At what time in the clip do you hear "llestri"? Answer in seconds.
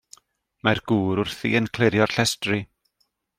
2.17-2.59